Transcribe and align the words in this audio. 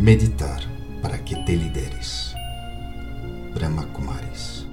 Meditar 0.00 0.62
para 1.02 1.18
que 1.18 1.36
te 1.44 1.54
lideres. 1.54 2.34
Brahma 3.52 3.84
Kumaris. 3.88 4.66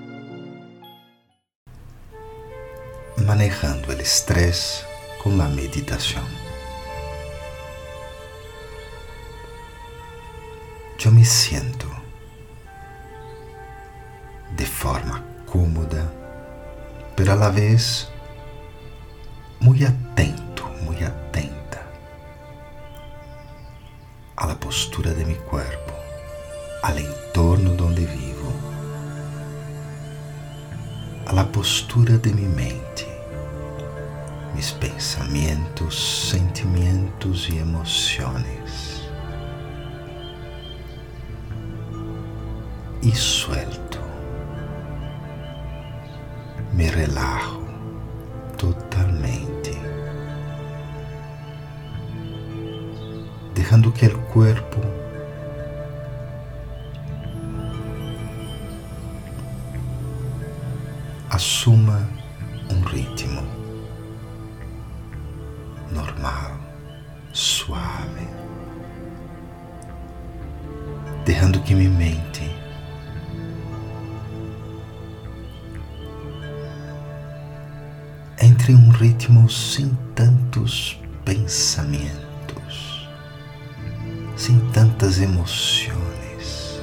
Manejando 3.25 3.89
o 3.89 4.01
estresse 4.01 4.85
com 5.21 5.31
a 5.41 5.49
meditação. 5.49 6.23
Eu 11.03 11.11
me 11.11 11.25
sinto 11.25 11.91
de 14.55 14.65
forma 14.65 15.25
cômoda, 15.45 16.09
pero 17.17 17.33
a 17.33 17.35
la 17.35 17.49
vez 17.49 18.09
muy 19.59 19.83
atento, 19.83 20.46
postura 24.67 25.13
de 25.13 25.23
mi 25.23 25.35
cuerpo, 25.35 25.93
al 26.83 26.97
entorno 26.97 27.71
donde 27.71 28.05
vivo, 28.05 28.51
a 31.25 31.31
la 31.31 31.49
postura 31.49 32.17
de 32.17 32.33
mi 32.33 32.49
mente, 32.49 33.07
mis 34.53 34.73
pensamientos, 34.73 35.95
sentimientos 36.29 37.47
y 37.49 37.59
emociones. 37.59 39.09
Y 43.01 43.11
suelto. 43.13 43.99
Me 46.73 46.91
relajo 46.91 47.61
totalmente, 48.57 49.79
dejando 53.57 53.91
que 53.91 54.05
el 54.05 54.15
cuerpo 54.15 54.77
assuma 61.31 62.07
um 62.69 62.81
ritmo 62.83 63.41
normal, 65.91 66.51
suave, 67.33 68.27
deixando 71.25 71.59
que 71.63 71.73
minha 71.73 71.89
mente 71.89 72.43
entre 78.39 78.75
um 78.75 78.91
ritmo 78.91 79.49
sem 79.49 79.97
tantos 80.13 81.01
pensamentos, 81.25 82.26
sem 84.37 84.59
tantas 84.71 85.19
emoções, 85.19 86.79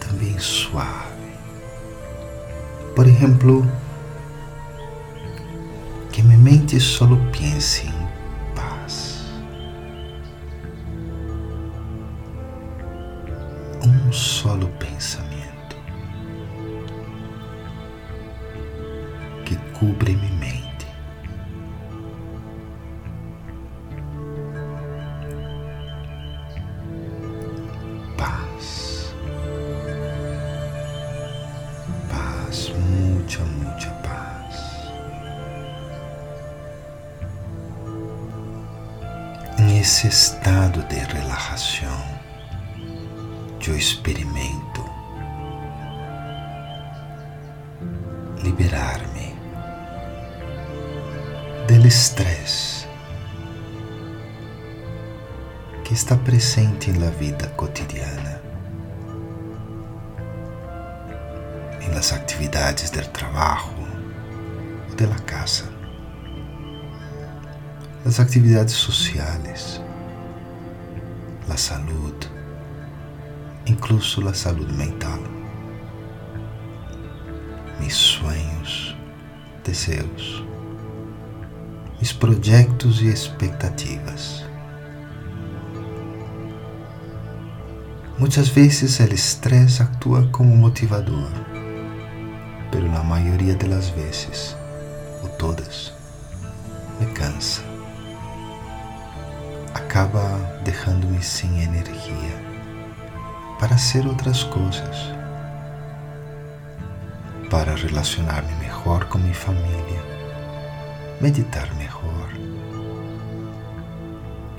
também 0.00 0.38
suave. 0.38 1.08
Por 2.94 3.06
exemplo, 3.06 3.66
que 6.12 6.22
minha 6.22 6.38
mente 6.38 6.80
só 6.80 7.06
pense 7.32 7.86
em 7.86 8.54
paz. 8.54 9.26
Um 13.84 14.12
solo 14.12 14.68
pensamento 14.78 15.76
que 19.44 19.56
cubre 19.78 20.14
minha 20.16 20.37
muita, 33.28 33.44
muita 33.44 33.90
paz. 34.02 34.88
Nesse 39.58 40.08
estado 40.08 40.82
de 40.84 40.96
relaxação, 40.96 42.04
eu 43.66 43.76
experimento 43.76 44.82
liberar-me 48.42 49.36
do 51.66 51.86
estresse 51.86 52.86
que 55.84 55.92
está 55.92 56.16
presente 56.16 56.90
na 56.92 57.10
vida 57.10 57.46
cotidiana, 57.48 58.40
las 61.98 62.12
atividades 62.12 62.90
do 62.90 63.02
trabalho 63.08 63.74
ou 64.88 64.94
de 64.94 65.04
la 65.04 65.18
casa, 65.18 65.64
las 68.04 68.20
atividades 68.20 68.70
sociais, 68.70 69.82
la 71.48 71.56
saúde, 71.56 72.28
incluso 73.66 74.20
la 74.20 74.32
saúde 74.32 74.72
mental, 74.74 75.18
mis 77.80 77.96
sonhos, 77.96 78.96
desejos, 79.64 80.44
mis 81.98 82.12
projetos 82.12 83.02
e 83.02 83.08
expectativas. 83.08 84.46
Muitas 88.20 88.48
vezes 88.48 89.00
o 89.00 89.02
estresse 89.02 89.82
atua 89.82 90.28
como 90.30 90.56
motivador, 90.56 91.58
pero 92.70 92.86
na 92.88 93.02
maioria 93.02 93.54
das 93.54 93.88
vezes, 93.90 94.56
ou 95.22 95.28
todas, 95.30 95.92
me 97.00 97.06
cansa. 97.06 97.62
Acaba 99.74 100.20
deixando-me 100.64 101.22
sem 101.22 101.62
energia 101.62 102.48
para 103.58 103.70
fazer 103.70 104.06
outras 104.06 104.42
coisas, 104.44 104.96
para 107.50 107.74
relacionar-me 107.74 108.54
melhor 108.56 109.04
com 109.06 109.18
minha 109.18 109.34
família, 109.34 110.02
meditar 111.20 111.72
melhor 111.74 112.28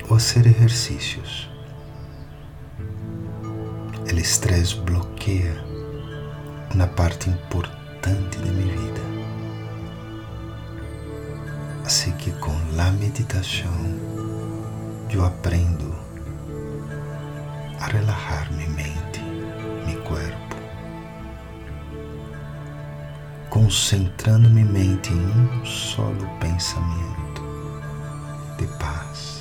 ou 0.02 0.18
fazer 0.18 0.46
exercícios. 0.46 1.48
O 4.12 4.22
estresse 4.22 4.74
bloqueia 4.76 5.64
uma 6.74 6.86
parte 6.86 7.30
importante 7.30 7.79
de 8.08 8.50
minha 8.50 8.76
vida. 8.76 9.00
Assim 11.84 12.12
que 12.12 12.32
com 12.32 12.52
a 12.52 12.90
meditação 12.92 13.70
eu 15.10 15.24
aprendo 15.24 15.94
a 17.78 17.86
relajar 17.86 18.50
minha 18.52 18.70
mente, 18.70 19.20
meu 19.86 20.00
corpo, 20.02 20.56
concentrando 23.50 24.48
minha 24.48 24.64
mente 24.64 25.12
em 25.12 25.16
um 25.18 25.64
solo 25.64 26.26
pensamento 26.38 27.42
de 28.58 28.66
paz. 28.78 29.39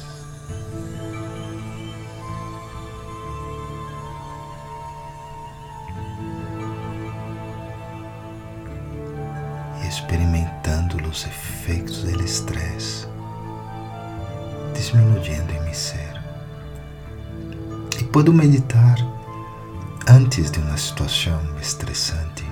Experimentando 9.90 10.98
os 11.08 11.26
efeitos 11.26 12.04
do 12.04 12.24
estresse, 12.24 13.08
disminuyendo 14.74 15.52
em 15.52 15.62
meu 15.62 15.74
ser. 15.74 16.22
E 18.00 18.04
puedo 18.06 18.32
meditar 18.32 18.96
antes 20.08 20.52
de 20.52 20.60
uma 20.60 20.78
situação 20.78 21.40
estressante, 21.60 22.46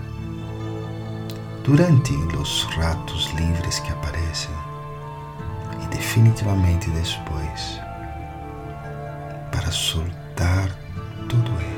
durante 1.64 2.14
os 2.36 2.64
ratos 2.76 3.32
livres 3.34 3.80
que 3.80 3.92
aparecem 3.92 4.56
e 5.84 5.88
definitivamente 5.88 6.90
depois, 6.90 7.80
para 9.52 9.72
soltar 9.72 10.70
tudo 11.30 11.52
isso. 11.62 11.77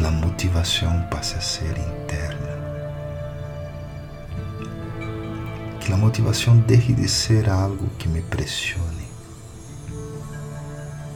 E 0.00 0.02
que 0.02 0.06
a 0.06 0.10
motivação 0.10 1.02
passe 1.10 1.36
a 1.36 1.42
ser 1.42 1.76
interna. 1.76 2.58
que 5.78 5.92
a 5.92 5.96
motivação 5.96 6.56
deixe 6.60 6.94
de 6.94 7.06
ser 7.06 7.50
algo 7.50 7.86
que 7.98 8.08
me 8.08 8.22
pressione, 8.22 9.08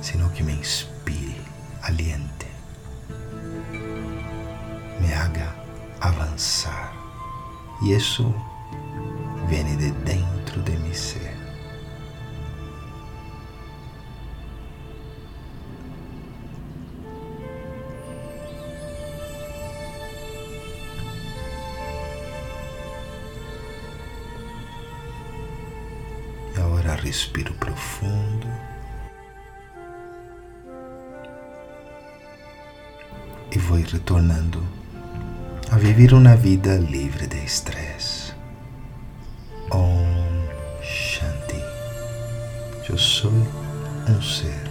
sino 0.02 0.28
que 0.30 0.42
me 0.42 0.52
inspire, 0.52 1.40
aliente, 1.82 2.46
me 5.00 5.14
haga 5.14 5.54
avançar. 6.00 6.92
E 7.84 7.94
isso 7.94 8.34
viene 9.48 9.76
de 9.76 9.92
dentro 9.92 10.60
de 10.62 10.72
mi 10.76 10.94
ser. 10.94 11.33
Agora 26.94 27.02
respiro 27.02 27.52
profundo. 27.54 28.46
E 33.50 33.58
vou 33.58 33.78
retornando 33.78 34.64
a 35.70 35.76
viver 35.76 36.14
uma 36.14 36.36
vida 36.36 36.76
livre 36.76 37.26
de 37.26 37.44
estresse. 37.44 38.32
Om 39.70 40.04
Shanti. 40.82 41.62
Eu 42.88 42.98
sou 42.98 43.32
um 43.32 44.22
ser. 44.22 44.63